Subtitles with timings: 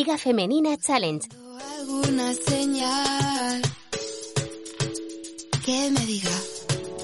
[0.00, 1.28] Liga Femenina Challenge.
[1.78, 3.60] Alguna señal
[5.62, 6.36] que me diga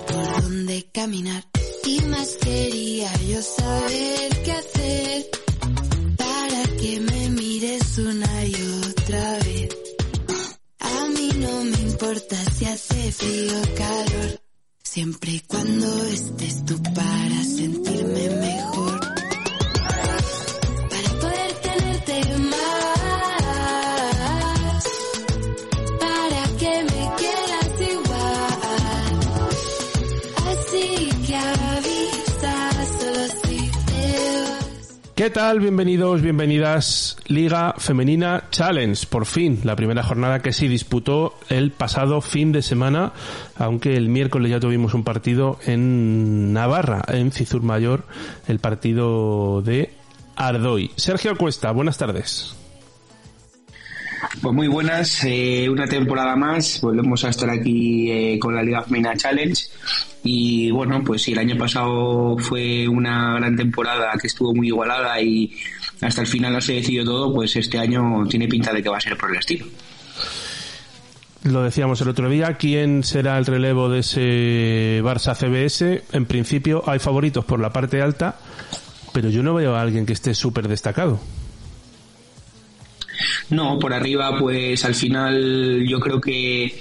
[0.06, 1.44] por dónde caminar.
[1.84, 5.26] Y más quería yo saber qué hacer
[6.16, 8.54] para que me mires una y
[8.88, 9.76] otra vez.
[10.80, 14.40] A mí no me importa si hace frío o calor,
[14.82, 17.95] siempre y cuando estés tú para sentirme
[35.16, 35.60] ¿Qué tal?
[35.60, 37.16] Bienvenidos, bienvenidas.
[37.26, 42.60] Liga Femenina Challenge, por fin, la primera jornada que se disputó el pasado fin de
[42.60, 43.14] semana,
[43.56, 48.04] aunque el miércoles ya tuvimos un partido en Navarra, en Cizur Mayor,
[48.46, 49.90] el partido de
[50.36, 50.90] Ardoy.
[50.96, 52.54] Sergio Cuesta, buenas tardes.
[54.42, 58.82] Pues muy buenas, eh, una temporada más, volvemos a estar aquí eh, con la Liga
[58.82, 59.64] Femenina Challenge
[60.22, 65.20] y bueno, pues si el año pasado fue una gran temporada que estuvo muy igualada
[65.22, 65.52] y
[66.02, 68.98] hasta el final no se decidió todo, pues este año tiene pinta de que va
[68.98, 69.66] a ser por el estilo.
[71.44, 76.02] Lo decíamos el otro día, ¿quién será el relevo de ese Barça CBS?
[76.12, 78.36] En principio hay favoritos por la parte alta,
[79.12, 81.20] pero yo no veo a alguien que esté súper destacado.
[83.50, 86.72] No, por arriba, pues al final yo creo que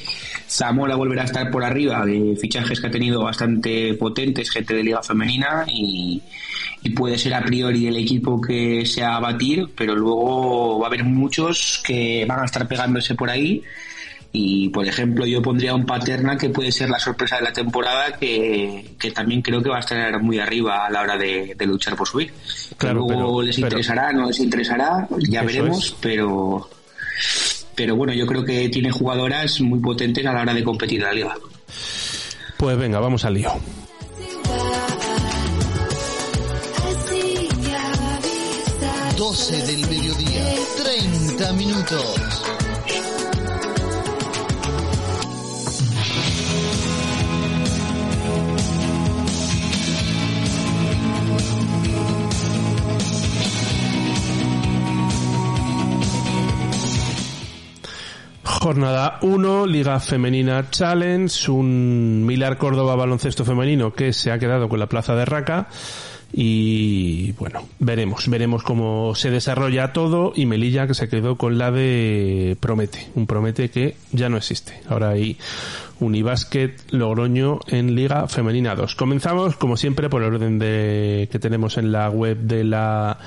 [0.47, 4.83] Zamora volverá a estar por arriba de fichajes que ha tenido bastante potentes, gente de
[4.83, 6.21] Liga Femenina y,
[6.95, 11.03] puede ser a priori el equipo que sea a batir, pero luego va a haber
[11.03, 13.63] muchos que van a estar pegándose por ahí.
[14.37, 18.17] Y por ejemplo, yo pondría un Paterna que puede ser la sorpresa de la temporada,
[18.19, 21.65] que, que también creo que va a estar muy arriba a la hora de, de
[21.65, 22.33] luchar por subir.
[22.77, 25.95] Claro, luego pero- les pero- interesará, no les interesará, ya veremos, es.
[26.01, 26.69] pero
[27.75, 31.05] pero bueno, yo creo que tiene jugadoras muy potentes a la hora de competir en
[31.05, 31.33] la liga.
[32.57, 33.51] Pues venga, vamos al lío.
[36.83, 40.45] Así que avisa 12 del mediodía,
[40.83, 42.34] 30 minutos.
[58.65, 64.79] Jornada 1, Liga Femenina Challenge, un Milar Córdoba baloncesto femenino que se ha quedado con
[64.79, 65.67] la plaza de Raca
[66.33, 71.69] y bueno, veremos, veremos cómo se desarrolla todo y Melilla que se quedó con la
[71.69, 74.81] de Promete, un Promete que ya no existe.
[74.89, 75.37] Ahora hay
[75.99, 78.95] Unibásquet Logroño en Liga Femenina 2.
[78.95, 83.19] Comenzamos como siempre por el orden de que tenemos en la web de la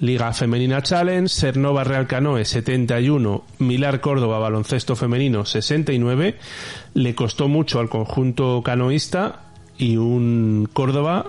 [0.00, 6.36] Liga Femenina Challenge, Cernova Real Canoe 71, Milar Córdoba Baloncesto Femenino 69.
[6.94, 9.42] Le costó mucho al conjunto canoísta
[9.78, 11.26] y un Córdoba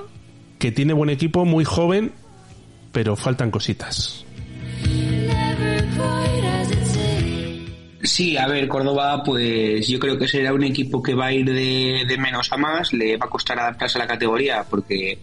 [0.59, 2.13] que tiene buen equipo, muy joven,
[2.91, 4.25] pero faltan cositas.
[8.03, 11.45] Sí, a ver, Córdoba, pues yo creo que será un equipo que va a ir
[11.45, 15.17] de, de menos a más, le va a costar adaptarse a la categoría, porque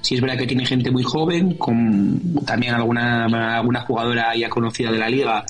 [0.00, 3.26] sí es verdad que tiene gente muy joven, con también alguna,
[3.56, 5.46] alguna jugadora ya conocida de la liga,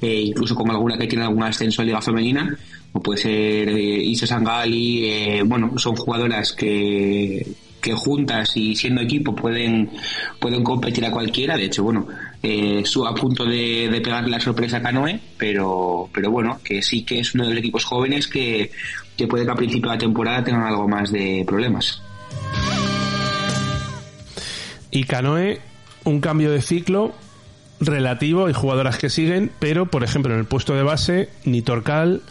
[0.00, 2.56] eh, incluso con alguna que tiene algún ascenso en liga femenina,
[2.92, 7.46] o puede ser eh, Isa Sangali, eh, bueno, son jugadoras que,
[7.86, 9.88] que juntas y siendo equipo pueden,
[10.40, 11.56] pueden competir a cualquiera.
[11.56, 12.08] De hecho, bueno,
[12.42, 17.04] eh, a punto de, de pegarle la sorpresa a Canoe, pero, pero bueno, que sí
[17.04, 18.72] que es uno de los equipos jóvenes que,
[19.16, 22.02] que puede que a principio de la temporada tengan algo más de problemas.
[24.90, 25.60] Y Canoe,
[26.02, 27.14] un cambio de ciclo
[27.78, 32.22] relativo, hay jugadoras que siguen, pero por ejemplo en el puesto de base, ni Torcal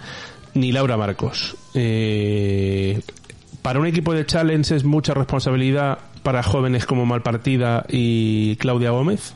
[0.53, 1.55] ni Laura Marcos.
[1.73, 2.99] Eh,
[3.65, 9.33] para un equipo de challenge es mucha responsabilidad para jóvenes como Malpartida y Claudia Gómez.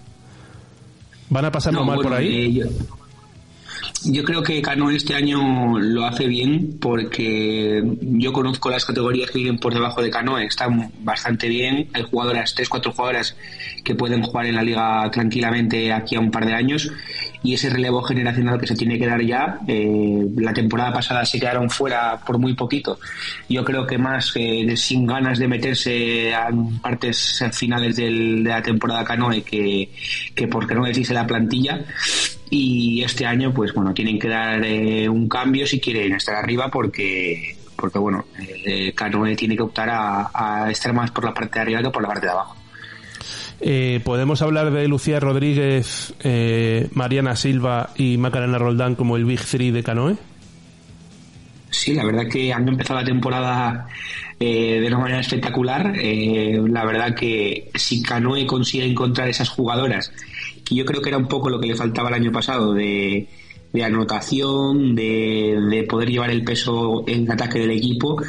[1.32, 2.46] ¿Van a pasarlo No, mal bueno, por ahí?
[2.46, 2.66] eh, yo,
[4.06, 9.40] yo creo que Cano este año lo hace bien porque yo conozco las categorías que
[9.40, 11.90] vienen por debajo de Cano, están bastante bien.
[11.94, 13.36] Hay jugadoras, tres, cuatro jugadoras
[13.84, 16.92] que pueden jugar en la liga tranquilamente aquí a un par de años
[17.44, 19.60] y ese relevo generacional que se tiene que dar ya.
[19.68, 23.00] Eh, la temporada pasada se quedaron fuera por muy poquito.
[23.48, 26.50] Yo creo que más eh, sin ganas de meterse a
[26.82, 29.90] partes finales de la temporada Canoe que,
[30.36, 31.86] que porque no existe la plantilla
[32.50, 36.70] y este año pues bueno tienen que dar eh, un cambio si quieren estar arriba
[36.70, 38.26] porque porque bueno
[38.66, 41.90] eh, Canoe tiene que optar a, a, estar más por la parte de arriba que
[41.90, 42.56] por la parte de abajo
[43.62, 49.42] eh, podemos hablar de Lucía Rodríguez eh, Mariana Silva y Macarena Roldán como el Big
[49.42, 50.18] Three de Canoe
[51.72, 53.88] Sí, la verdad que han empezado la temporada
[54.40, 55.94] eh, de una manera espectacular.
[55.96, 60.12] Eh, la verdad que si Canoe consigue encontrar esas jugadoras
[60.70, 63.28] y yo creo que era un poco lo que le faltaba el año pasado de,
[63.84, 68.22] anotación, de, poder llevar el peso en ataque del equipo.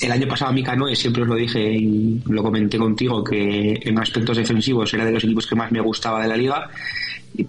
[0.00, 3.80] El año pasado a mí Canoe, siempre os lo dije y lo comenté contigo, que
[3.82, 6.68] en aspectos defensivos era de los equipos que más me gustaba de la liga,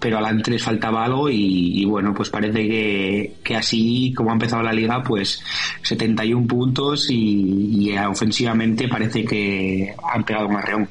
[0.00, 4.62] pero adelante les faltaba algo y, bueno, pues parece que, que, así como ha empezado
[4.62, 5.42] la liga, pues
[5.82, 10.88] 71 puntos y, y ofensivamente parece que han pegado un arreón.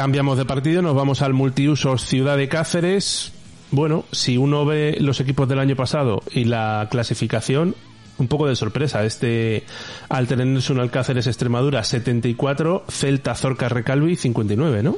[0.00, 3.32] Cambiamos de partido, nos vamos al multiusos Ciudad de Cáceres.
[3.70, 7.76] Bueno, si uno ve los equipos del año pasado y la clasificación,
[8.16, 9.04] un poco de sorpresa.
[9.04, 9.64] Este
[10.08, 14.96] al tenerse un Alcáceres Extremadura 74, Celta Zorca Recalvi 59, ¿no?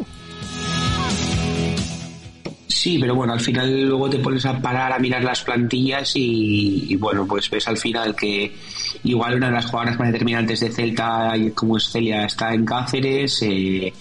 [2.82, 6.96] Sí, pero bueno, al final luego te pones a parar a mirar las plantillas y,
[6.96, 8.56] bueno, pues ves al final que
[9.04, 13.40] igual una de las jugadoras más determinantes de Celta, como es Celia, está en Cáceres
[13.42, 13.92] eh,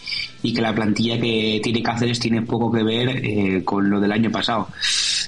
[0.41, 4.13] y que la plantilla que tiene Cáceres tiene poco que ver eh, con lo del
[4.13, 4.69] año pasado.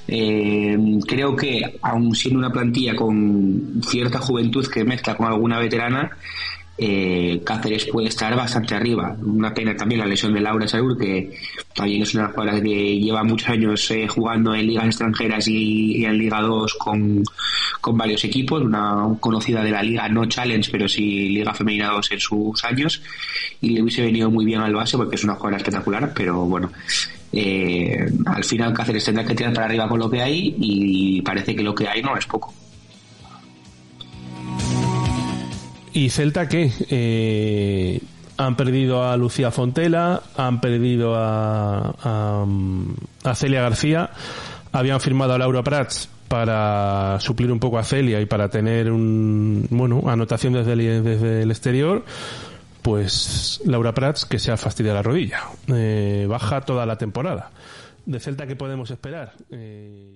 [0.07, 0.75] Eh,
[1.07, 6.09] creo que, aun siendo una plantilla con cierta juventud que mezcla con alguna veterana,
[6.85, 9.15] eh, Cáceres puede estar bastante arriba.
[9.21, 11.31] Una pena también la lesión de Laura Saúl, que
[11.73, 16.17] también es una jugadora que lleva muchos años eh, jugando en ligas extranjeras y, en
[16.17, 17.23] Liga 2 con,
[17.79, 22.11] con, varios equipos, una conocida de la Liga, no Challenge, pero sí Liga Femenina 2
[22.11, 23.01] en sus años,
[23.61, 26.69] y le hubiese venido muy bien al base porque es una jugadora espectacular, pero bueno.
[27.31, 31.55] Eh, al final Cáceres tendrá que tirar para arriba con lo que hay y parece
[31.55, 32.53] que lo que hay no es poco.
[35.93, 36.71] ¿Y Celta qué?
[36.89, 38.01] Eh,
[38.37, 42.45] han perdido a Lucía Fontela, han perdido a,
[43.23, 44.09] a, Celia García,
[44.71, 49.67] habían firmado a Laura Prats para suplir un poco a Celia y para tener un,
[49.69, 52.03] bueno, anotación desde el, desde el exterior,
[52.81, 55.41] pues Laura Prats que se ha fastidiado la rodilla.
[55.67, 57.51] Eh, baja toda la temporada.
[58.05, 59.33] ¿De Celta qué podemos esperar?
[59.51, 60.15] Eh...